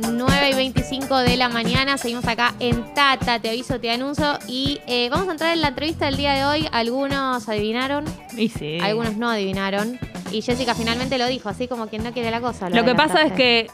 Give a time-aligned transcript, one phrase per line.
[0.00, 1.98] 9 y 25 de la mañana.
[1.98, 4.38] Seguimos acá en Tata, te aviso, te anuncio.
[4.46, 6.68] Y eh, vamos a entrar en la entrevista del día de hoy.
[6.72, 8.04] Algunos adivinaron,
[8.36, 8.78] Y sí.
[8.82, 9.98] algunos no adivinaron.
[10.32, 12.70] Y Jessica finalmente lo dijo, así como quien no quiere la cosa.
[12.70, 13.68] Lo que pasa es que,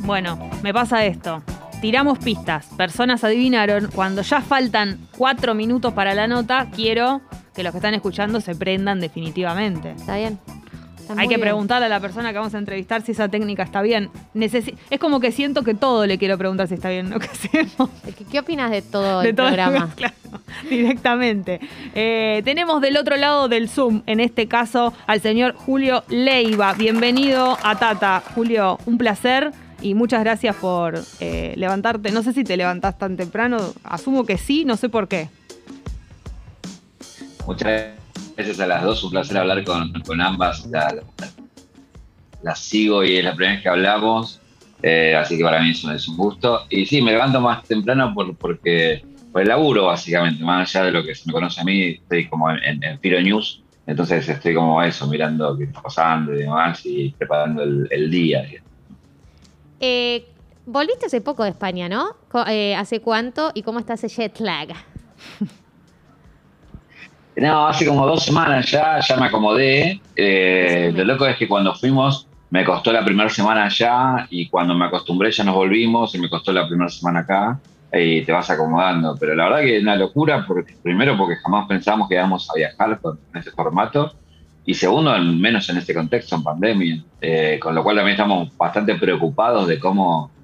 [0.00, 1.42] bueno, me pasa esto.
[1.80, 3.90] Tiramos pistas, personas adivinaron.
[3.94, 7.20] Cuando ya faltan cuatro minutos para la nota, quiero
[7.54, 9.90] que los que están escuchando se prendan definitivamente.
[9.90, 10.38] Está bien.
[11.02, 11.40] Está Hay que bien.
[11.40, 14.08] preguntarle a la persona que vamos a entrevistar si esa técnica está bien.
[14.34, 17.26] Necesi- es como que siento que todo le quiero preguntar si está bien lo que
[17.26, 17.90] hacemos.
[18.16, 19.90] ¿Qué, qué opinas de todo de el todo programa?
[19.96, 20.14] claro,
[20.70, 21.60] directamente.
[21.94, 26.72] Eh, tenemos del otro lado del Zoom, en este caso, al señor Julio Leiva.
[26.74, 28.22] Bienvenido a Tata.
[28.34, 29.50] Julio, un placer
[29.80, 32.12] y muchas gracias por eh, levantarte.
[32.12, 35.28] No sé si te levantás tan temprano, asumo que sí, no sé por qué.
[37.46, 38.01] Muchas gracias
[38.36, 40.66] a las dos, un placer hablar con, con ambas.
[40.66, 41.28] La- la-
[42.42, 44.40] Las sigo y es la primera vez que hablamos,
[44.82, 46.66] eh, así que para mí es un, gusto.
[46.70, 50.92] Y sí, me levanto más temprano por, porque, por el laburo, básicamente, más allá de
[50.92, 54.54] lo que se me conoce a mí, estoy como en, en, Firo News, entonces estoy
[54.54, 58.44] como eso, mirando qué está pasando y demás y preparando el, día.
[59.78, 60.24] Eh,
[60.66, 62.16] volviste hace poco de España, ¿no?
[62.48, 64.68] Eh, ¿Hace cuánto y cómo está ese jet lag?
[67.34, 70.04] No, hace como dos semanas ya, ya me acomodé.
[70.14, 74.74] Eh, lo loco es que cuando fuimos me costó la primera semana allá y cuando
[74.74, 78.50] me acostumbré ya nos volvimos y me costó la primera semana acá y te vas
[78.50, 79.16] acomodando.
[79.18, 82.58] Pero la verdad que es una locura, porque, primero porque jamás pensamos que íbamos a
[82.58, 84.12] viajar con ese formato
[84.64, 87.02] y segundo, en- menos en este contexto, en pandemia.
[87.20, 90.34] Eh, con lo cual también estamos bastante preocupados de cómo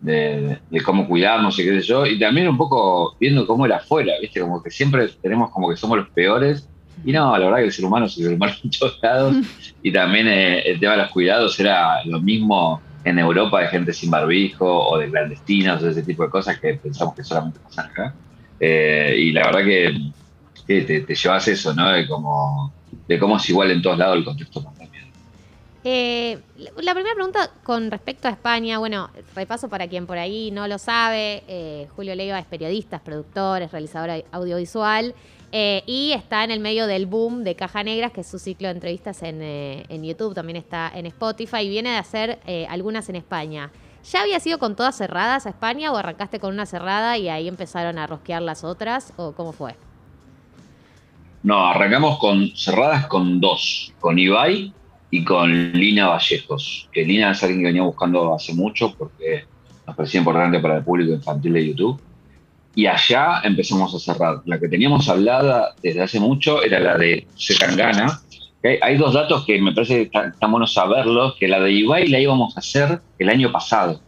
[0.00, 3.76] de, de cómo cuidarnos y qué sé yo, y también un poco viendo cómo era
[3.76, 4.40] afuera, ¿viste?
[4.40, 6.68] Como que siempre tenemos como que somos los peores,
[7.04, 9.36] y no, la verdad que el ser humano es el ser humano en todos lados,
[9.82, 13.92] y también eh, el tema de los cuidados era lo mismo en Europa de gente
[13.92, 18.14] sin barbijo o de clandestinos, ese tipo de cosas que pensamos que solamente pasan acá.
[18.58, 20.10] Eh, y la verdad que,
[20.66, 21.88] que te, te llevas eso, ¿no?
[21.92, 22.72] De cómo,
[23.06, 24.72] de cómo es igual en todos lados el contexto.
[25.88, 30.66] Eh, la primera pregunta con respecto a España, bueno, repaso para quien por ahí no
[30.66, 35.14] lo sabe, eh, Julio Leiva es periodista, es productor, es realizador au- audiovisual
[35.52, 38.66] eh, y está en el medio del boom de Caja Negras, que es su ciclo
[38.66, 43.70] de entrevistas en, YouTube, también está en Spotify y viene de hacer algunas en España.
[44.10, 47.46] ¿Ya había sido con todas cerradas a España o arrancaste con una cerrada y ahí
[47.46, 49.76] empezaron a rosquear las otras o cómo fue?
[51.44, 54.72] No, arrancamos con cerradas con dos, con Ibai
[55.10, 59.44] y con Lina Vallejos, que Lina es alguien que venía buscando hace mucho porque
[59.86, 62.00] nos parecía importante para el público infantil de YouTube.
[62.74, 64.42] Y allá empezamos a cerrar.
[64.44, 68.20] La que teníamos hablada desde hace mucho era la de Zetangana.
[68.62, 71.72] que Hay dos datos que me parece que está- están buenos saberlos, que la de
[71.72, 74.00] Ibai la íbamos a hacer el año pasado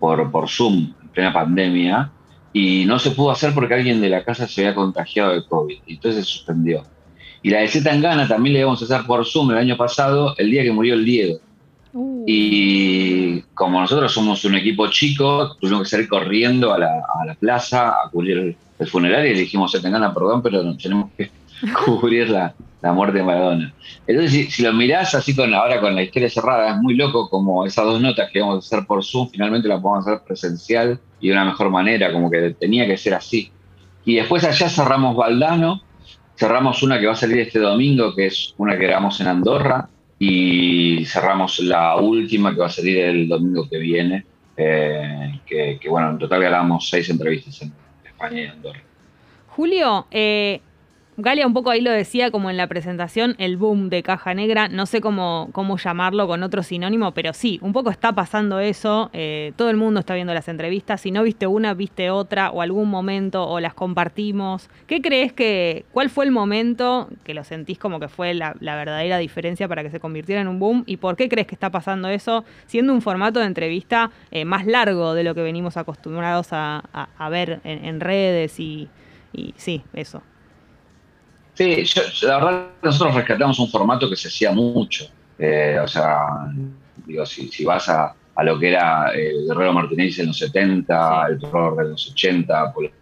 [0.00, 2.10] por, por Zoom, en plena pandemia,
[2.52, 5.78] y no se pudo hacer porque alguien de la casa se había contagiado de COVID,
[5.86, 6.82] y entonces se suspendió.
[7.46, 10.50] Y la de Zetangana también la íbamos a hacer por Zoom el año pasado, el
[10.50, 11.38] día que murió el Diego.
[11.92, 17.24] Uh, Y como nosotros somos un equipo chico, tuvimos que salir corriendo a la, a
[17.24, 21.12] la plaza a cubrir el, el funeral y le dijimos, se tengan perdón, pero tenemos
[21.16, 21.30] que
[21.84, 22.52] cubrir la,
[22.82, 23.72] la muerte de Maradona.
[24.08, 27.30] Entonces, si, si lo mirás así con ahora con la historia cerrada, es muy loco
[27.30, 30.98] como esas dos notas que íbamos a hacer por Zoom, finalmente las podemos hacer presencial
[31.20, 33.52] y de una mejor manera, como que tenía que ser así.
[34.04, 35.85] Y después allá cerramos Valdano,
[36.36, 39.88] cerramos una que va a salir este domingo, que es una que grabamos en Andorra,
[40.18, 44.24] y cerramos la última que va a salir el domingo que viene,
[44.56, 47.72] eh, que, que, bueno, en total grabamos seis entrevistas en
[48.04, 48.80] España y Andorra.
[49.48, 50.60] Julio, eh,
[51.18, 54.68] Galia un poco ahí lo decía como en la presentación, el boom de Caja Negra,
[54.68, 59.08] no sé cómo, cómo llamarlo con otro sinónimo, pero sí, un poco está pasando eso,
[59.14, 62.60] eh, todo el mundo está viendo las entrevistas, si no viste una, viste otra, o
[62.60, 64.68] algún momento, o las compartimos.
[64.86, 69.16] ¿Qué crees que, cuál fue el momento que lo sentís como que fue la, verdadera
[69.16, 70.84] diferencia para que se convirtiera en un boom?
[70.84, 74.66] ¿Y por qué crees que está pasando eso, siendo un formato de entrevista eh, más
[74.66, 76.82] largo de lo que venimos acostumbrados a,
[77.30, 78.90] ver en, redes y
[79.56, 80.22] sí, eso?
[81.56, 85.06] Sí, yo, la verdad nosotros rescatamos un formato que se hacía mucho.
[85.38, 86.18] Eh, o sea,
[86.96, 91.26] digo, si, si vas a, a lo que era eh, Guerrero Martínez en los 70,
[91.28, 92.92] el terror de los 80, Polo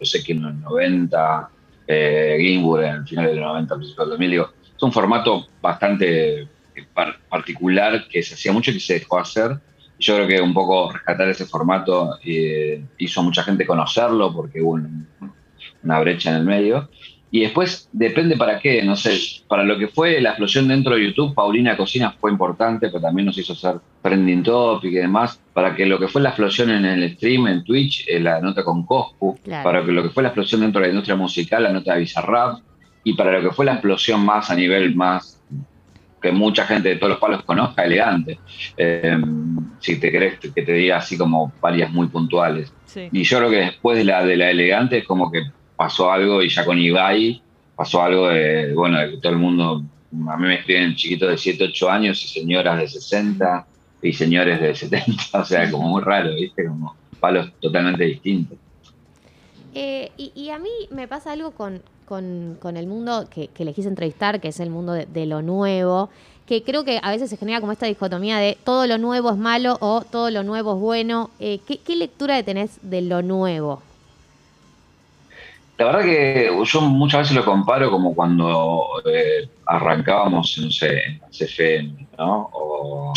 [0.00, 1.50] Secchi en los 90,
[1.86, 6.42] eh, Ginsburg en el final del 90, principios del 2000, digo, es un formato bastante
[6.42, 6.48] eh,
[6.92, 9.56] par- particular que se hacía mucho y que se dejó hacer.
[9.98, 14.60] Yo creo que un poco rescatar ese formato eh, hizo a mucha gente conocerlo porque
[14.60, 15.08] hubo un-
[15.82, 16.90] una brecha en el medio.
[17.34, 21.04] Y después depende para qué, no sé, para lo que fue la explosión dentro de
[21.04, 25.74] YouTube, Paulina Cocina fue importante, pero también nos hizo hacer trending topic y demás, para
[25.74, 28.86] que lo que fue la explosión en el stream, en Twitch, eh, la nota con
[28.86, 31.94] Coscu, para que lo que fue la explosión dentro de la industria musical, la nota
[31.94, 32.60] de Bizarrap,
[33.02, 35.42] y para lo que fue la explosión más a nivel más
[36.22, 38.38] que mucha gente de todos los palos conozca, elegante.
[38.76, 39.18] Eh,
[39.80, 42.72] si te querés que te diga así como varias muy puntuales.
[43.10, 45.42] Y yo creo que después de la de la elegante es como que
[45.76, 47.42] pasó algo y ya con Ibai
[47.76, 49.82] pasó algo de, bueno, de que todo el mundo,
[50.28, 53.66] a mí me escriben chiquitos de 7, 8 años y señoras de 60
[54.02, 56.66] y señores de 70, o sea, como muy raro, ¿viste?
[56.66, 58.58] Como palos totalmente distintos.
[59.76, 63.88] Eh, y, a mí me pasa algo con, con, el mundo que, que, le quise
[63.88, 66.10] entrevistar, que es el mundo de, lo nuevo,
[66.46, 69.36] que creo que a veces se genera como esta dicotomía de todo lo nuevo es
[69.36, 71.30] malo o todo lo nuevo es bueno.
[71.40, 73.82] Eh, ¿qué, ¿Qué lectura tenés de lo nuevo?
[75.76, 81.20] La verdad que yo muchas veces lo comparo como cuando eh, arrancábamos, no sé, en
[81.30, 82.48] CFN, ¿no?
[82.52, 83.12] O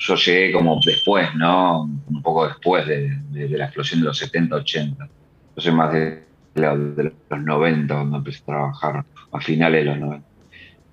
[0.00, 1.82] yo llegué como después, ¿no?
[1.82, 3.10] Un poco después de,
[3.50, 5.08] la explosión de los 70, 80.
[5.56, 10.28] Yo soy más de, los 90 cuando empecé a trabajar, a finales de los 90.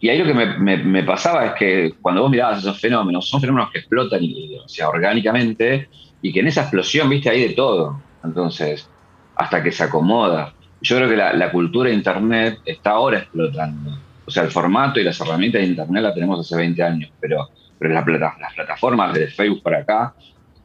[0.02, 3.72] Y ahí lo que me, pasaba es que cuando vos mirabas esos fenómenos, son fenómenos
[3.72, 5.88] que explotan, y, o sea, orgánicamente,
[6.22, 8.02] y que en esa explosión, viste, ahí de todo.
[8.24, 8.90] Entonces,
[9.36, 13.98] hasta que se acomoda yo creo que la, cultura de Internet está ahora explotando.
[14.26, 17.50] O sea, el formato y las herramientas de Internet la tenemos hace 20 años, pero,
[17.80, 20.14] pero las, las plataformas de Facebook para acá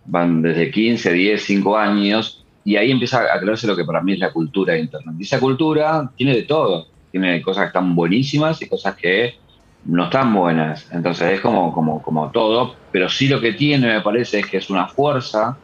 [0.07, 4.13] van desde 15, 10, 5 años y ahí empieza a crearse lo que para mí
[4.13, 5.15] es la cultura de Internet.
[5.19, 6.87] Y esa cultura tiene de todo.
[7.11, 9.35] Tiene cosas que están buenísimas y cosas que
[9.85, 10.89] no están buenas.
[10.93, 14.59] Entonces es como, como, como todo, pero sí lo que tiene, me parece, es que
[14.59, 15.57] es una fuerza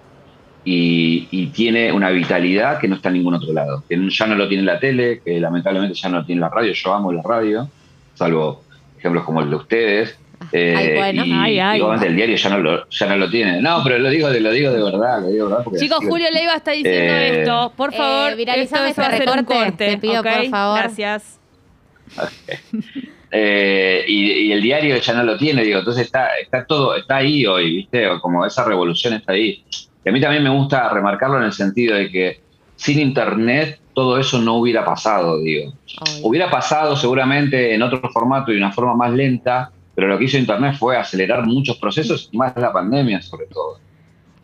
[0.69, 3.85] y, tiene una vitalidad que no está en ningún otro lado.
[3.89, 6.73] Que ya no lo tiene la tele, que lamentablemente ya no lo tiene la radio.
[6.73, 7.69] Yo amo la radio,
[8.15, 8.65] salvo
[8.99, 10.19] ejemplos como el de ustedes.
[10.53, 13.63] Eh, y, igualmente el diario ya no, lo, ya no lo tiene.
[13.63, 15.21] No, pero lo digo, lo digo de verdad.
[15.21, 17.73] Lo digo de verdad Chicos, Julio Leiva está diciendo eh, esto.
[17.77, 19.73] Por eh, favor, eh, viralizame ese recorte.
[19.77, 20.81] Te pido, por favor.
[20.81, 21.39] Gracias.
[23.33, 27.47] y, y, el diario ya no lo tiene, digo, entonces está, está todo, está ahí
[27.47, 28.09] hoy, ¿viste?
[28.21, 29.65] Como esa revolución está ahí.
[30.07, 32.41] Y a mí también me gusta remarcarlo en el sentido de que
[32.77, 35.73] sin Internet todo eso no hubiera pasado, digo.
[36.23, 40.27] Hubiera pasado seguramente en otro formato y de una forma más lenta, pero lo que
[40.27, 43.81] hizo Internet fue acelerar muchos procesos y más la pandemia sobre todo.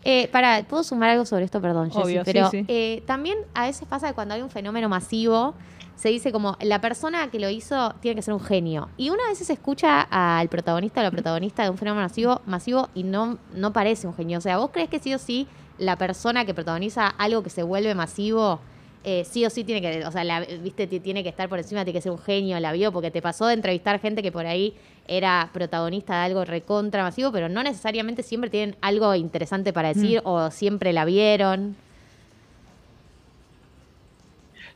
[0.02, 1.60] Eh, para, ¿puedo sumar algo sobre esto?
[1.60, 5.54] Perdón, Obvio, pero eh, también a veces pasa que cuando hay un fenómeno masivo,
[5.96, 8.88] se dice como la persona que lo hizo tiene que ser un genio.
[8.96, 12.88] Y una vez se escucha al protagonista o la protagonista de un fenómeno masivo, masivo
[12.94, 14.38] y no, no parece un genio.
[14.38, 15.46] O sea, ¿vos crees que sí o sí
[15.78, 18.60] la persona que protagoniza algo que se vuelve masivo,
[19.04, 21.84] eh, sí o sí tiene que, o sea, la, viste, tiene que estar por encima,
[21.84, 24.46] tiene que ser un genio, la vio, porque te pasó de entrevistar gente que por
[24.46, 24.74] ahí
[25.08, 30.20] era protagonista de algo recontra masivo, pero no necesariamente siempre tienen algo interesante para decir
[30.22, 30.28] mm.
[30.28, 31.76] o siempre la vieron.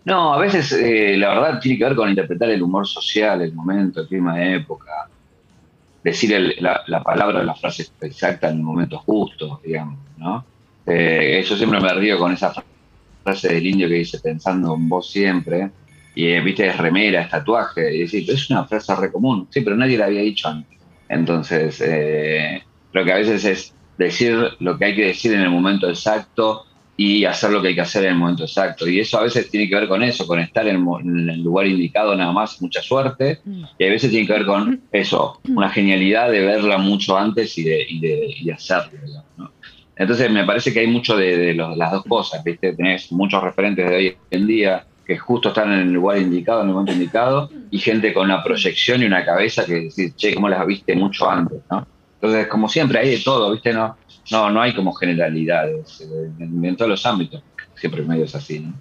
[0.07, 3.53] No, a veces eh, la verdad tiene que ver con interpretar el humor social, el
[3.53, 5.09] momento, el clima de época,
[6.05, 10.45] decir la, palabra la frase exacta en el momento justo, digamos, ¿no?
[10.87, 12.55] Eh, yo siempre me río con esa
[13.25, 15.73] frase del indio que dice pensando en vos siempre,
[16.15, 19.63] y eh, viste, es remera, es tatuaje, y decir, es una frase re común, sí,
[19.63, 20.79] pero nadie la había dicho antes.
[21.09, 25.89] Entonces, creo que a veces es decir lo que hay que decir en el momento
[25.89, 26.65] exacto
[26.97, 28.89] y hacer lo que hay que hacer en el momento exacto.
[28.89, 32.17] Y eso a veces tiene que ver con eso, con estar en, el lugar indicado
[32.17, 33.41] nada más, mucha suerte.
[33.45, 33.65] Mm.
[33.79, 37.65] Y a veces tiene que ver con eso, una genialidad de verla mucho antes y
[37.65, 38.99] de, y de, y hacerlo.
[39.97, 42.75] Entonces me parece que hay mucho de, las dos cosas, ¿viste?
[42.75, 46.69] Tenés muchos referentes de hoy en día que justo están en el lugar indicado, en
[46.69, 50.49] el momento indicado, y gente con una proyección y una cabeza que decís, che, ¿cómo
[50.49, 51.61] las viste mucho antes?
[51.71, 51.87] ¿no?
[52.21, 53.73] Entonces, como siempre, hay de todo, ¿viste?
[53.73, 53.97] No,
[54.31, 56.01] no, no hay como generalidades
[56.39, 57.43] en, todos los ámbitos.
[57.75, 58.75] Siempre medio es así, ¿no?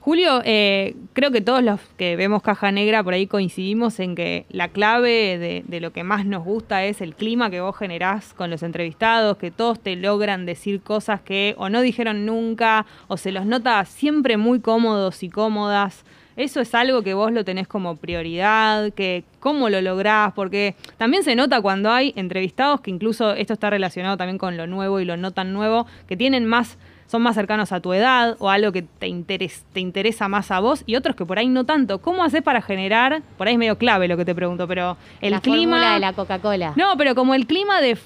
[0.00, 4.44] Julio, eh, creo que todos los que vemos Caja Negra por ahí coincidimos en que
[4.50, 8.34] la clave de, de, lo que más nos gusta es el clima que vos generás
[8.34, 13.16] con los entrevistados, que todos te logran decir cosas que o no dijeron nunca o
[13.16, 16.04] se los nota siempre muy cómodos y cómodas.
[16.36, 21.22] Eso es algo que vos lo tenés como prioridad, que cómo lo lográs, porque también
[21.22, 25.04] se nota cuando hay entrevistados que incluso esto está relacionado también con lo nuevo y
[25.04, 28.72] lo no tan nuevo, que tienen más son más cercanos a tu edad o algo
[28.72, 32.00] que te, te interesa más a vos y otros que por ahí no tanto.
[32.00, 35.30] ¿Cómo haces para generar, por ahí es medio clave lo que te pregunto, pero el
[35.30, 36.72] la clima de la Coca-Cola.
[36.76, 37.96] No, pero como el clima de,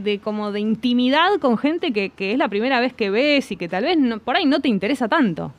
[0.00, 3.68] de, como de intimidad con gente que, es la primera vez que ves y que
[3.68, 5.52] tal vez por ahí no te interesa tanto.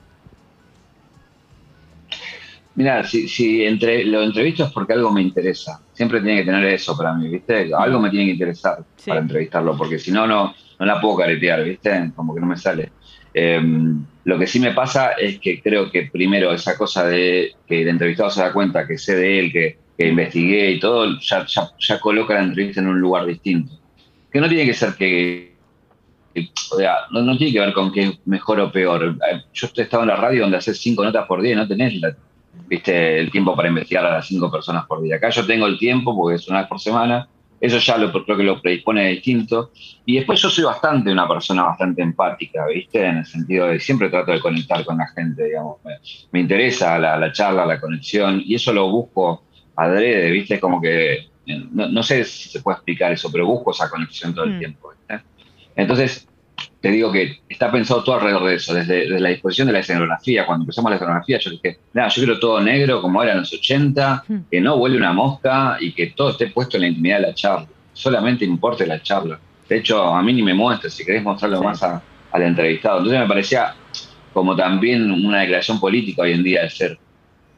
[2.77, 5.81] Mira, si, si entre, lo entrevisto es porque algo me interesa.
[5.93, 7.71] Siempre tiene que tener eso para mí, ¿viste?
[7.75, 11.63] Algo me tiene que interesar para entrevistarlo, porque si no, no, no la puedo caretear,
[11.63, 12.11] ¿viste?
[12.15, 12.91] Como que no me sale.
[13.33, 17.81] Em, lo que sí me pasa es que creo que primero esa cosa de que
[17.81, 21.99] el entrevistado se da cuenta que sé de él, que, investigué y todo, ya, ya,
[21.99, 23.73] coloca la entrevista en un lugar distinto.
[24.31, 25.57] Que no tiene que ser que
[26.71, 29.17] o sea, no, tiene que ver con que es mejor o peor.
[29.51, 31.95] Yo he estado en la radio donde haces cinco notas por día y no tenés
[31.95, 32.15] la,
[32.67, 35.17] viste, el tiempo para investigar a las cinco personas por día.
[35.17, 37.27] Acá yo tengo el tiempo porque es una vez por semana,
[37.59, 39.71] eso ya lo, creo que lo predispone distinto.
[40.05, 43.03] Y después yo soy bastante una persona bastante empática, ¿viste?
[43.03, 45.77] En el sentido de siempre trato de conectar con la gente, digamos.
[46.31, 49.43] Me, interesa la, charla, la conexión, y eso lo busco
[49.75, 50.59] adrede, ¿viste?
[50.59, 54.55] Como que, no, sé si se puede explicar eso, pero busco esa conexión todo el
[54.55, 54.59] mm.
[54.59, 55.23] tiempo, ¿viste?
[55.75, 56.26] Entonces,
[56.81, 60.45] te digo que está pensado todo alrededor de eso, desde, la disposición de la escenografía.
[60.45, 63.53] Cuando empezamos la escenografía, yo dije, nada, yo quiero todo negro como era en los
[63.53, 64.37] 80, hmm.
[64.51, 67.33] que no huele una mosca y que todo esté puesto en la intimidad de la
[67.33, 67.67] charla.
[67.93, 69.39] Solamente importe la charla.
[69.67, 72.99] De hecho, a mí ni me muestres, si querés mostrarlo más al entrevistado.
[72.99, 73.75] Entonces me parecía
[74.33, 76.99] como también una declaración política hoy en día de ser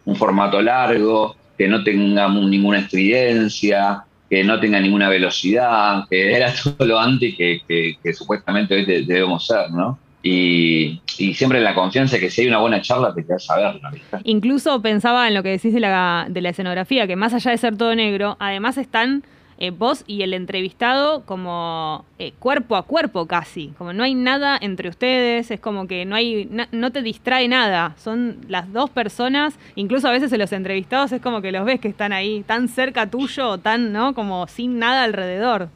[0.06, 6.54] un formato largo, que no tenga ninguna estridencia, que no tenga ninguna velocidad, que era
[6.64, 9.98] todo lo antes que, que, supuestamente hoy debemos ser, ¿no?
[10.22, 11.02] Y,
[11.34, 13.92] siempre en la confianza que si hay una buena charla te quedas a verla.
[14.24, 17.58] Incluso pensaba en lo que decís de la, de la escenografía, que más allá de
[17.58, 19.24] ser todo negro, además están
[19.62, 24.58] eh, vos y el entrevistado como eh, cuerpo a cuerpo casi, como no hay nada
[24.60, 29.60] entre ustedes, es como que no hay no te distrae nada, son las dos personas,
[29.75, 32.70] incluso a veces en los entrevistados es como que los ves que están ahí tan
[32.70, 34.13] cerca tuyo, tan, ¿no?
[34.13, 35.68] Como sin nada alrededor.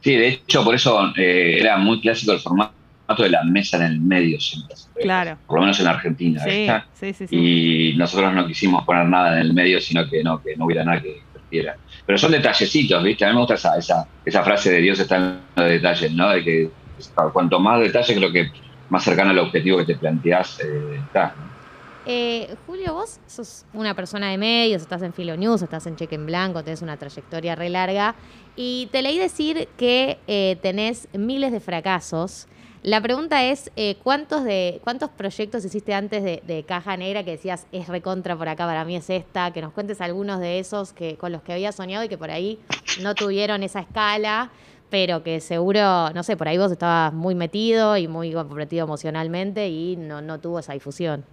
[0.00, 2.72] Sí, de hecho por eso eh, era muy clásico el formato
[3.18, 4.74] de la mesa en el medio siempre.
[5.00, 5.38] Claro.
[5.46, 6.42] Por lo menos en Argentina.
[6.42, 10.42] Sí, sí, sí, y nosotros no quisimos poner nada en el medio, sino que no,
[10.42, 13.24] que no hubiera nada que, pero son detallecitos, ¿viste?
[13.24, 16.30] A mí me gusta esa, esa, esa frase de Dios está en los detalles, ¿no?
[16.30, 16.70] De que
[17.32, 18.50] cuanto más detalles, creo que
[18.88, 21.32] más cercano al objetivo que te planteás eh, estás,
[22.08, 26.14] eh, Julio, vos sos una persona de medios, estás en Filo News, estás en Cheque
[26.14, 28.14] en Blanco, tenés una trayectoria re larga
[28.54, 32.46] y te leí decir que eh, tenés miles de fracasos
[32.86, 37.66] la pregunta es, eh, ¿cuántos, de, ¿cuántos proyectos hiciste antes de, Caja Negra que decías,
[37.72, 39.50] es recontra por acá, para mí es esta?
[39.50, 42.30] Que nos cuentes algunos de esos que, con los que habías soñado y que por
[42.30, 42.60] ahí
[43.02, 44.52] no tuvieron esa escala,
[44.88, 49.68] pero que seguro, no sé, por ahí vos estabas muy metido y muy comprometido emocionalmente
[49.68, 51.24] y no, no tuvo esa difusión.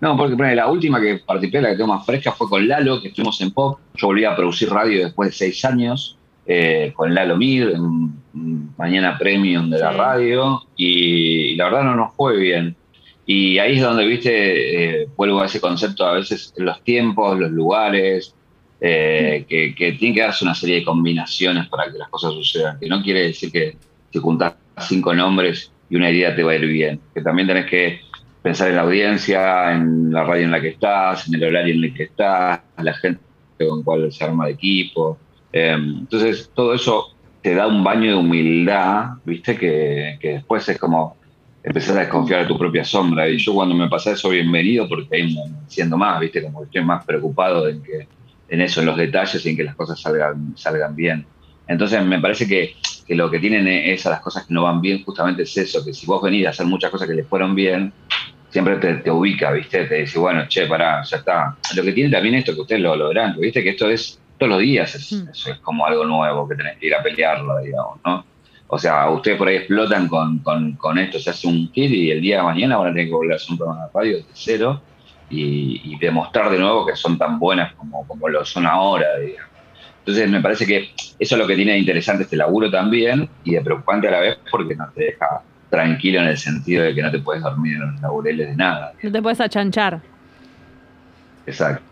[0.00, 3.08] No, porque la última que participé, la que tengo más fresca, fue con Lalo, que
[3.08, 3.80] estuvimos en Pop.
[3.96, 6.16] Yo volví a producir radio después de seis años.
[6.52, 12.12] Eh, con Lalo Mir, en Mañana Premium de la radio, y, la verdad no nos
[12.14, 12.74] fue bien.
[13.24, 17.52] Y ahí es donde, viste, eh, vuelvo a ese concepto, a veces los tiempos, los
[17.52, 18.34] lugares,
[18.80, 22.80] eh, que, que tiene que darse una serie de combinaciones para que las cosas sucedan,
[22.80, 23.76] que no quiere decir que
[24.12, 27.66] si juntas cinco nombres y una idea te va a ir bien, que también tenés
[27.66, 28.00] que
[28.42, 31.84] pensar en la audiencia, en la radio en la que estás, en el horario en
[31.84, 33.20] el que estás, la gente
[33.56, 35.16] con cual se arma de equipo,
[35.52, 39.56] Em, entonces, todo eso te da un baño de humildad, ¿viste?
[39.56, 41.16] Que, después es como
[41.62, 43.28] empezar a desconfiar de tu propia sombra.
[43.28, 46.42] Y yo cuando me pasa eso, bienvenido, porque ahí siendo más, ¿viste?
[46.42, 48.06] Como estoy más preocupado en, que,
[48.48, 51.26] en eso, en los detalles y en que las cosas salgan, salgan bien.
[51.66, 52.74] Entonces, me parece que,
[53.14, 55.92] lo que tienen es a las cosas que no van bien, justamente es eso, que
[55.92, 57.92] si vos venís a hacer muchas cosas que les fueron bien,
[58.50, 59.84] siempre te, ubica, ¿viste?
[59.86, 61.56] Te dice, bueno, che, pará, ya está.
[61.74, 63.64] Lo que tiene también esto, que ustedes lo lograrán, ¿viste?
[63.64, 65.28] Que esto es todos los días es, mm.
[65.28, 68.24] es, como algo nuevo que tenés que ir a pelearlo, digamos, ¿no?
[68.68, 72.22] O sea, ustedes por ahí explotan con, con, esto, se hace un kit y el
[72.22, 74.30] día de mañana van a tener que volver a hacer un programa de radio desde
[74.32, 74.80] cero
[75.28, 79.50] y, demostrar de nuevo que son tan buenas como, como lo son ahora, digamos.
[79.98, 83.54] Entonces me parece que eso es lo que tiene de interesante este laburo también y
[83.54, 87.02] de preocupante a la vez porque no te deja tranquilo en el sentido de que
[87.02, 88.94] no te puedes dormir en los laureles de nada.
[89.02, 90.00] No te puedes achanchar.
[91.46, 91.82] Exacto.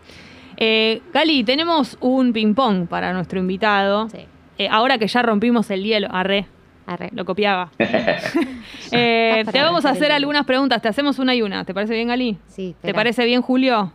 [0.61, 4.09] Eh, Gali, tenemos un ping-pong para nuestro invitado.
[4.59, 6.47] Eh, ahora que ya rompimos el hielo, arre.
[6.85, 7.11] Arre.
[7.13, 7.71] Lo copiaba.
[8.91, 10.81] Eh, te vamos a hacer algunas preguntas.
[10.81, 11.65] Te hacemos una y una.
[11.65, 12.39] ¿Te parece bien, Gali?
[12.47, 12.75] Sí.
[12.81, 13.93] ¿Te parece bien, Julio?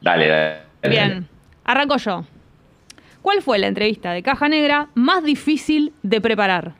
[0.00, 0.58] Dale, dale.
[0.88, 1.28] Bien.
[1.64, 2.24] Arranco yo.
[3.22, 6.74] ¿Cuál fue la entrevista de Caja Negra más difícil de preparar?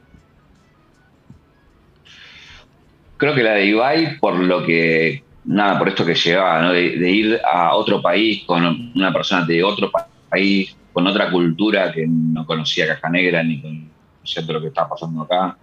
[3.17, 6.73] Creo que la de Ibai, por lo que nada, por esto que llevaba, ¿no?
[6.73, 9.91] de, ir a otro país con una persona de otro
[10.29, 15.23] país, con otra cultura que no conocía Caja Negra ni conocía lo que estaba pasando
[15.23, 15.57] acá.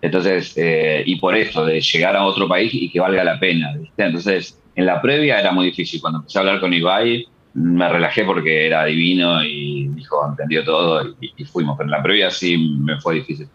[0.00, 3.74] Entonces, eh, y por eso, de llegar a otro país y que valga la pena,
[3.76, 4.04] ¿viste?
[4.04, 6.00] Entonces, en la previa era muy difícil.
[6.00, 11.14] Cuando empecé a hablar con Ibai, me relajé porque era divino y dijo, entendió todo
[11.20, 11.76] y, fuimos.
[11.76, 13.48] Pero en la previa sí me fue difícil.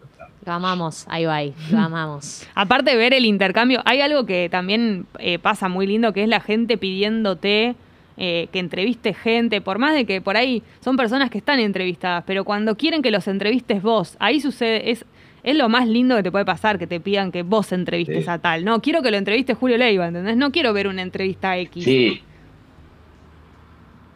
[0.44, 2.46] Lo amamos, ahí va, lo amamos.
[2.54, 6.28] Aparte de ver el intercambio, hay algo que también eh, pasa muy lindo, que es
[6.28, 7.76] la gente pidiéndote
[8.16, 12.24] eh, que entreviste gente, por más de que por ahí son personas que están entrevistadas,
[12.26, 15.04] pero cuando quieren que los entrevistes vos, ahí sucede, es,
[15.44, 18.38] es lo más lindo que te puede pasar, que te pidan que vos entrevistes a
[18.38, 18.64] tal.
[18.64, 20.36] No, quiero que lo entreviste Julio Leiva, ¿entendés?
[20.36, 21.84] No quiero ver una entrevista X.
[21.84, 22.20] Sí,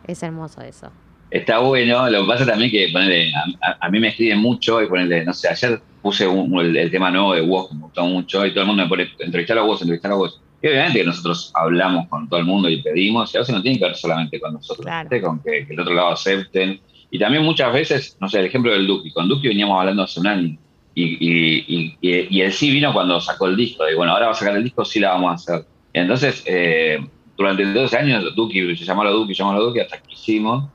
[0.07, 0.91] es hermoso eso.
[1.31, 3.33] Está bueno, lo que pasa también que ponele,
[3.81, 7.41] a, mí me escriben mucho y ponerle, no sé, ayer puse el, tema nuevo de
[7.41, 10.15] vos, me gustó mucho, y todo el mundo me pone entrevistar a vos, entrevistar a
[10.15, 10.41] vos.
[10.63, 13.61] Y obviamente que nosotros hablamos con todo el mundo y pedimos, y a veces no
[13.61, 14.87] tiene que ver solamente con nosotros,
[15.21, 16.81] con que, el otro lado acepten.
[17.11, 20.21] Y también muchas veces, no sé, el ejemplo del Duki, con Duki veníamos hablando hace
[20.21, 20.57] un año,
[20.95, 24.33] y, y, y, y él sí vino cuando sacó el disco, y bueno, ahora va
[24.33, 25.67] a sacar el disco, sí la vamos a hacer.
[25.93, 27.05] entonces, eh,
[27.37, 30.69] durante 12 años, Duki, se llamó la Duki, la Duki, hasta que hicimos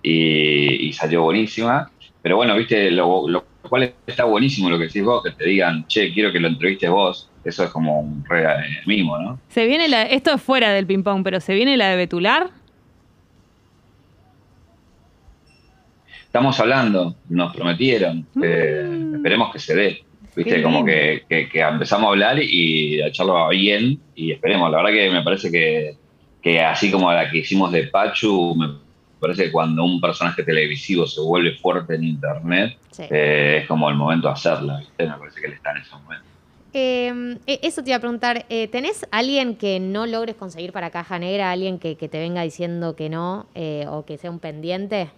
[0.00, 1.90] y, salió buenísima.
[2.22, 6.12] Pero bueno, viste, lo, cual está buenísimo lo que decís vos, que te digan, che,
[6.12, 7.30] quiero que lo entrevistes vos.
[7.44, 9.38] Eso es como un re eh, mimo, ¿no?
[9.48, 12.50] Se viene la, esto es fuera del ping-pong, pero ¿se viene la de Betular?
[16.24, 19.14] Estamos hablando, nos prometieron, mm.
[19.16, 20.02] esperemos que se dé.
[20.34, 24.70] Viste, como que, empezamos a hablar y a echarlo bien y esperemos.
[24.70, 25.96] La verdad que me parece que,
[26.42, 28.85] que así como la que hicimos de Pachu, me
[29.20, 33.96] parece que cuando un personaje televisivo se vuelve fuerte en internet, eh, es como el
[33.96, 35.06] momento de hacerla, ¿viste?
[35.06, 36.24] Me parece que él está en ese momento.
[36.72, 40.90] Em, e, eso te iba a preguntar, eh, ¿tenés alguien que no logres conseguir para
[40.90, 45.10] Caja Negra, alguien que, te venga diciendo que no eh, o que sea un pendiente?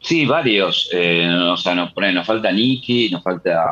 [0.00, 0.90] Sí, varios.
[0.92, 3.64] o sea, nos, nos falta Nicky, nos falta,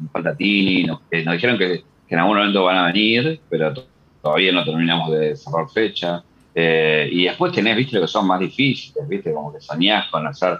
[0.00, 3.74] nos falta Tini, nos, nos dijeron que, que, en algún momento van a venir, pero
[4.22, 6.22] todavía no terminamos de cerrar fecha.
[6.54, 10.26] Eh, y después tenés, viste, lo que son más difíciles, viste, como que soñás con
[10.26, 10.58] hacer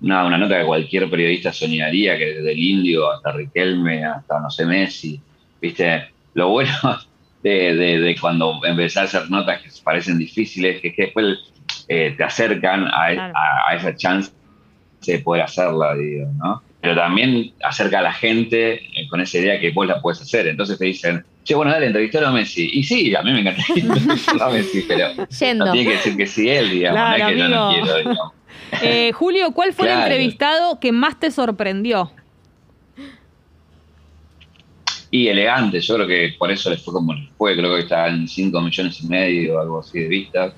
[0.00, 4.50] una, una nota que cualquier periodista soñaría, que desde el indio hasta Riquelme, hasta, no
[4.50, 5.20] sé, Messi,
[5.60, 6.08] viste.
[6.34, 6.72] Lo bueno
[7.42, 11.38] de, de, cuando empezás a hacer notas que parecen difíciles, que es que después
[11.88, 13.32] eh, te acercan a,
[13.68, 14.32] a, esa chance
[15.06, 16.62] de poder hacerla, digo, ¿no?
[16.82, 20.48] Pero también acerca a la gente eh, con esa idea que vos la puedes hacer.
[20.48, 22.68] Entonces te dicen, che, bueno, dale, entrevistar a Messi.
[22.72, 26.26] Y sí, a mí me encanta entrevistar a Messi, pero no tiene que decir que
[26.26, 28.32] sí él, digamos, no es que yo no quiero, digamos.
[28.80, 32.10] Eh, Julio, ¿cuál fue el entrevistado que más te sorprendió?
[35.10, 38.08] Y elegante, yo creo que por eso le fue como le fue, creo que está
[38.08, 40.54] en 5 millones y medio o algo así de vistas.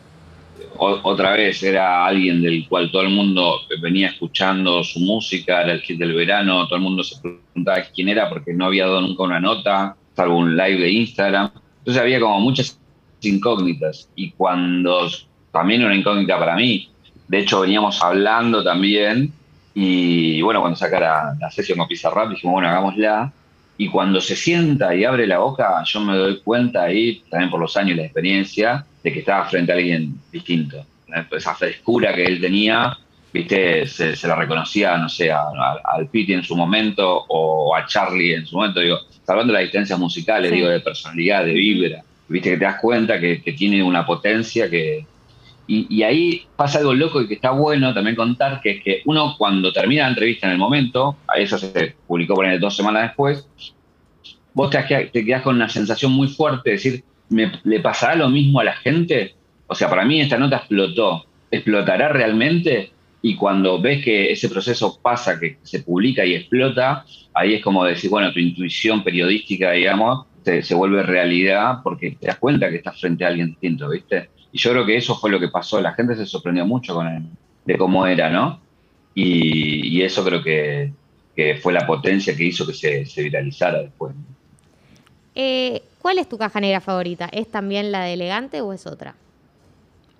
[0.79, 5.81] Otra vez era alguien del cual todo el mundo venía escuchando su música, era el
[5.81, 9.23] hit del verano, todo el mundo se preguntaba quién era porque no había dado nunca
[9.23, 11.51] una nota salvo un live de Instagram.
[11.79, 12.79] Entonces había como muchas
[13.21, 15.09] incógnitas y cuando
[15.53, 16.89] también una incógnita para mí,
[17.29, 19.33] de hecho veníamos hablando también
[19.75, 23.33] y bueno, cuando sacara la sesión con Pizarrap dijimos, bueno, hagámosla.
[23.77, 27.61] Y cuando se sienta y abre la boca, yo me doy cuenta ahí, también por
[27.61, 30.85] los años y la experiencia, de que estaba frente a alguien distinto.
[31.31, 32.97] Esa frescura que él tenía,
[33.33, 38.47] viste, se, la reconocía, no sé, al Piti en su momento o a Charlie en
[38.47, 38.81] su momento.
[38.81, 42.81] Digo, hablando de las distancias musicales, digo, de personalidad, de vibra, viste que te das
[42.81, 45.07] cuenta que, tiene una potencia que...
[45.67, 49.35] Y, ahí pasa algo loco y que está bueno también contar, que es que uno
[49.39, 53.05] cuando termina la entrevista en el momento, a eso se publicó por ahí dos semanas
[53.05, 53.49] después,
[54.53, 58.29] vos te, te quedás con una sensación muy fuerte de decir, ¿me, ¿le pasará lo
[58.29, 59.35] mismo a la gente?
[59.67, 61.25] O sea, para mí esta nota explotó.
[61.51, 62.95] ¿Explotará realmente?
[63.27, 67.83] y cuando ves que ese proceso pasa, que se publica y explota, ahí es como
[67.83, 73.01] decir, bueno, tu intuición periodística, digamos, se, vuelve realidad porque te das cuenta que estás
[73.01, 74.29] frente a alguien distinto, ¿viste?
[74.55, 77.09] Y yo creo que eso fue lo que pasó, la gente se sorprendió mucho con
[77.09, 77.25] él,
[77.65, 78.61] de cómo era, ¿no?
[79.13, 80.93] Y, eso creo que,
[81.61, 84.15] fue la potencia que hizo que se, viralizara después.
[85.35, 87.29] Eh, ¿Cuál es tu caja negra favorita?
[87.33, 89.17] ¿Es también la de elegante o es otra?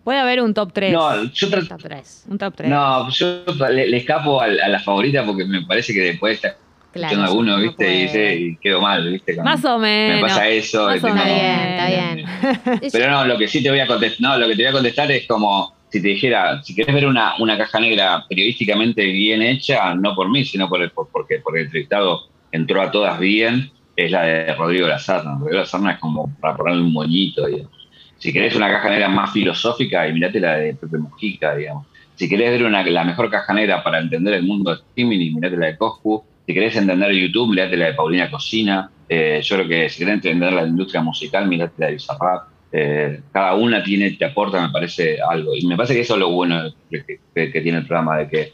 [0.03, 0.93] Puede haber un top 3.
[0.93, 2.25] No, yo un top 3.
[2.29, 2.71] Un top 3.
[2.71, 6.57] No, yo le, escapo a, la favorita porque me parece que después está
[6.95, 7.95] claro, alguno, ¿viste?
[7.95, 9.37] y, dice, y, quedo mal, ¿viste?
[9.43, 10.23] Más o menos.
[10.23, 10.87] Me pasa eso.
[10.87, 11.27] Más o menos.
[11.27, 12.91] Está bien, está bien.
[12.93, 14.73] Pero no, lo que sí te voy a contestar, no, lo que te voy a
[14.73, 19.43] contestar es como si te dijera, si querés ver una, una caja negra periodísticamente bien
[19.43, 23.71] hecha, no por mí, sino por el, porque, porque el entrevistado entró a todas bien,
[23.95, 25.37] es la de Rodrigo Lazarna.
[25.39, 27.85] Rodrigo Lazarna es como para ponerle un moñito, digamos
[28.25, 31.87] si querés una caja negra más filosófica, y mirate la de Pepe Mujica, digamos.
[32.15, 35.59] Si querés ver una, la mejor caja negra para entender el mundo de streaming, mirate
[35.59, 36.25] la de Coscu.
[36.47, 38.91] Si querés entender YouTube, mirate la de Paulina Cocina.
[39.09, 42.49] Eh, yo creo que si querés entender la industria musical, mirate la de Bizarrap.
[42.73, 45.55] Eh, cada una tiene, te aporta, me parece, algo.
[45.55, 48.53] Y me parece que eso es lo bueno que, que tiene el programa, de que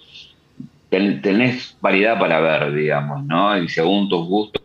[0.91, 3.57] tenés variedad para ver, digamos, ¿no?
[3.63, 4.61] Y según tus gustos,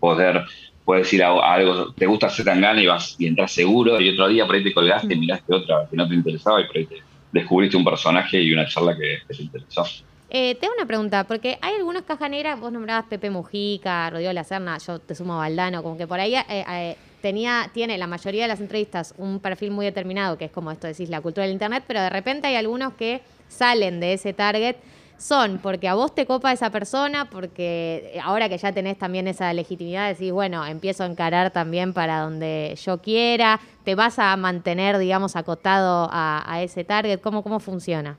[0.00, 0.44] poder,
[0.84, 4.28] puedes ir a, algo, te gusta hacer tangana y vas y entras seguro, y otro
[4.28, 6.96] día por ahí te colgaste miraste otra que no te interesaba y por ahí te
[7.30, 9.84] descubriste un personaje y una charla que, te interesó.
[10.32, 15.00] Eh, tengo una pregunta, porque hay algunos cajaneras, vos nombrabas Pepe Mujica, Rodrigo Lacerna, yo
[15.00, 18.48] te sumo a Valdano, como que por ahí eh, eh, tenía, tiene la mayoría de
[18.48, 21.82] las entrevistas un perfil muy determinado, que es como esto decís, la cultura del Internet,
[21.84, 24.76] pero de repente hay algunos que salen de ese target
[25.18, 29.52] son porque a vos te copa esa persona, porque ahora que ya tenés también esa
[29.52, 34.96] legitimidad, decís, bueno, empiezo a encarar también para donde yo quiera, te vas a mantener,
[34.96, 38.16] digamos, acotado a, ese target, ¿cómo, cómo funciona?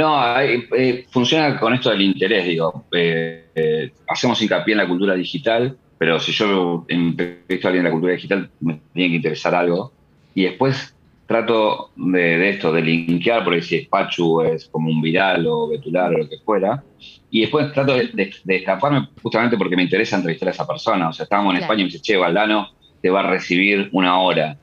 [0.00, 2.86] No, eh, funciona con esto del interés, digo.
[2.90, 7.84] Eh, eh, hacemos hincapié en la cultura digital, pero si yo entrevisto a alguien en
[7.84, 9.92] la cultura digital, me tiene que interesar algo.
[10.34, 15.46] Y después trato de, esto, de linkear, porque si es Pachu es como un viral
[15.46, 16.82] o Betular o lo que fuera,
[17.30, 21.10] y después trato de, escaparme justamente porque me interesa entrevistar a esa persona.
[21.10, 22.70] O sea, estábamos en España y me dice, che, Valdano
[23.02, 24.56] te va a recibir una hora,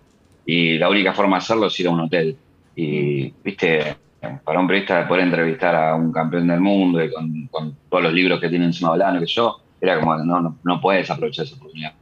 [0.48, 2.36] y la única forma de hacerlo es ir a un hotel.
[2.76, 3.98] Y, viste,
[4.44, 8.40] para un periodista poder entrevistar a un campeón del mundo y con, todos los libros
[8.40, 11.94] que tiene encima Valdano, que yo, era como, no, no, no puedes aprovechar esa oportunidad.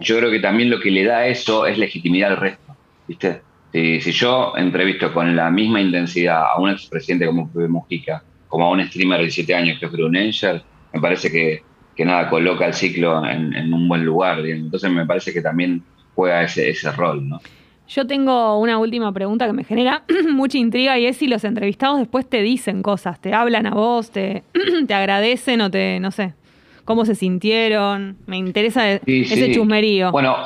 [0.00, 2.76] Yo creo que también lo que le da eso es legitimidad al resto,
[3.08, 3.42] ¿viste?
[3.72, 8.70] Si, yo entrevisto con la misma intensidad a un expresidente como Pepe Mujica, como a
[8.70, 11.62] un streamer de 17 años que es Bruno Angel, me parece que,
[12.04, 14.40] nada, coloca el ciclo en, un buen lugar.
[14.44, 15.82] Entonces me parece que también
[16.14, 17.40] juega ese, ese rol, ¿no?
[17.94, 21.98] Yo tengo una última pregunta que me genera mucha intriga y es si los entrevistados
[21.98, 24.44] después te dicen cosas, te hablan a vos, te,
[24.86, 26.34] te agradecen o te, no sé,
[26.84, 28.16] cómo se sintieron.
[28.26, 30.10] Me interesa ese chusmerío.
[30.10, 30.36] Bueno,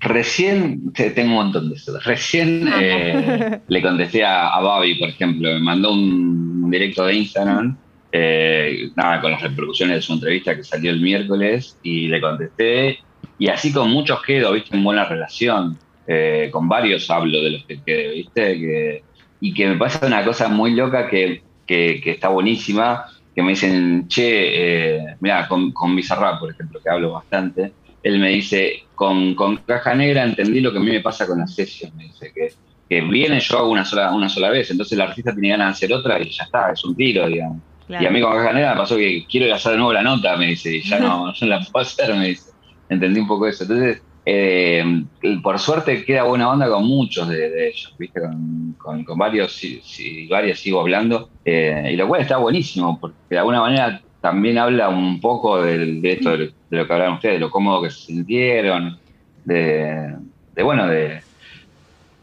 [0.00, 1.98] Recién, tengo un montón de eso.
[2.00, 7.76] Recién eh, le contesté a, a Babi, por ejemplo, me mandó un, directo de Instagram,
[8.12, 13.00] eh, nada, con las repercusiones de su entrevista que salió el miércoles, y le contesté,
[13.38, 15.76] y así con muchos quedo, viste, en buena relación.
[16.06, 19.02] Eh, con varios hablo de los que quedo, viste,
[19.40, 24.08] y que me pasa una cosa muy loca que, que, está buenísima, que me dicen,
[24.08, 29.34] che, mira, con, con Bizarrap, por ejemplo, que hablo bastante, él me dice, con,
[29.66, 32.48] Caja Negra entendí lo que a mí me pasa con las sesiones, me dice, que,
[32.88, 35.86] que viene yo hago una sola, una sola vez, entonces el artista tiene ganas de
[35.86, 37.62] hacer otra y ya está, es un tiro, digamos.
[37.88, 40.36] Y a mí con Caja Negra me pasó que quiero hacer de nuevo la nota,
[40.36, 42.50] me dice, y ya no, no la puedo hacer, me dice.
[42.88, 43.64] Entendí un poco eso.
[43.64, 45.04] Entonces, eh,
[45.42, 48.20] por suerte queda buena onda con muchos de, ellos, ¿viste?
[48.20, 53.38] Con, con, varios, si, varias sigo hablando, eh, y lo cual está buenísimo, porque de
[53.38, 57.50] alguna manera también habla un poco de, esto, de, lo que hablaron ustedes, de lo
[57.50, 58.98] cómodo que se sintieron,
[59.44, 60.14] de,
[60.62, 61.22] bueno, de,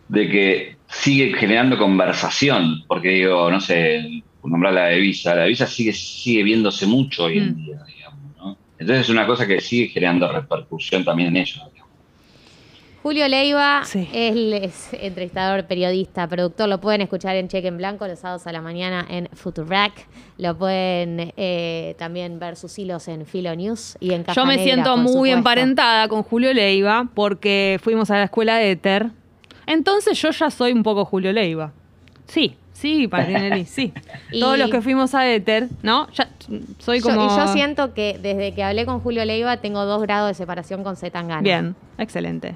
[0.08, 5.50] de que sigue generando conversación, porque digo, no sé, nombrar la de Visa, la de
[5.50, 7.56] Visa sigue, sigue viéndose mucho hoy en mm.
[7.56, 8.58] día, digamos, ¿no?
[8.78, 11.62] Entonces es una cosa que sigue generando repercusión también en ellos.
[13.04, 13.84] Julio Leiva
[14.14, 16.68] es, entrevistador, periodista, productor.
[16.68, 19.94] Lo pueden escuchar en Cheque en Blanco los sábados a la mañana en Futurac.
[20.38, 24.98] Lo pueden eh, también ver sus hilos en Filo News y en Yo me siento
[24.98, 29.12] muy emparentada con Julio Leiva porque fuimos a la escuela de Ether.
[29.66, 31.74] Entonces yo ya soy un poco Julio Leiva.
[32.26, 33.92] Sí, Sí, Patinelli, sí.
[34.40, 36.08] Todos los que fuimos a Ether, ¿no?
[36.12, 36.30] Ya
[36.78, 37.26] soy como.
[37.26, 40.84] y yo siento que desde que hablé con Julio Leiva tengo dos grados de separación
[40.84, 41.42] con Zetangana.
[41.42, 42.56] Bien, excelente.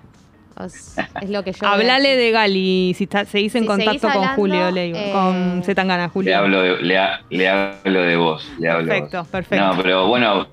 [0.65, 1.65] Es, lo que yo.
[1.65, 6.29] Hablale de Gali, si está, seguís en contacto con Julio Leiva, eh, con Zetangana, Julio.
[6.29, 6.81] Le hablo de,
[7.29, 8.51] le, hablo de vos.
[8.59, 9.65] Le hablo perfecto, perfecto.
[9.65, 10.47] No, pero bueno,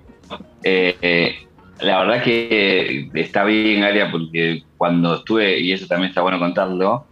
[0.62, 1.36] eh, eh,
[1.80, 7.06] la verdad que está bien, Galia, porque cuando estuve, y eso también está bueno contarlo,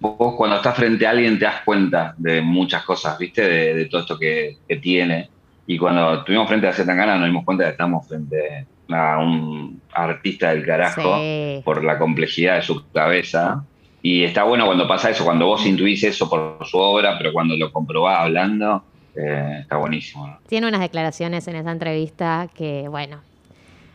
[0.00, 3.42] vos cuando estás frente a alguien te das cuenta de muchas cosas, ¿viste?
[3.42, 5.28] De, todo esto que, tiene.
[5.66, 9.80] Y cuando estuvimos frente a Zetangana nos dimos cuenta de que estamos frente a un
[9.92, 11.20] artista del carajo
[11.64, 13.64] por la complejidad de su cabeza.
[14.02, 17.56] Y está bueno cuando pasa eso, cuando vos intuís eso por su obra, pero cuando
[17.56, 18.82] lo comprobás hablando,
[19.14, 20.38] eh, está buenísimo.
[20.48, 23.20] Tiene unas declaraciones en esa entrevista que, bueno,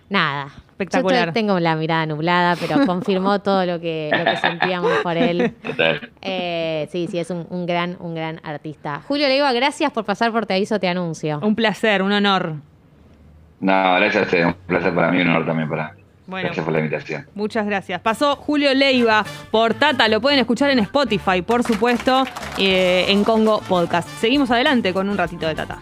[0.10, 1.28] nada, espectacular.
[1.28, 5.54] Yo tengo la mirada nublada, pero confirmó todo lo que, sentíamos por él.
[6.22, 9.02] Eh, sí, sí, es un, gran, un gran artista.
[9.08, 11.40] Julio Leiva, gracias por pasar por Te Aviso, Te Anuncio.
[11.42, 12.56] Un placer, un honor.
[13.60, 15.94] No, gracias Un placer para mí, un honor también para
[16.28, 17.26] gracias por la invitación.
[17.36, 18.02] Muchas gracias.
[18.02, 22.26] Pasó Julio Leiva por Tata, lo pueden escuchar en Spotify, por supuesto,
[22.58, 24.08] eh, en Congo Podcast.
[24.20, 25.80] Seguimos adelante con un ratito de Tata.